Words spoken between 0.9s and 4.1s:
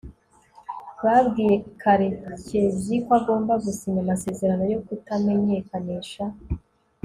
babwiye karekezi ko agomba gusinya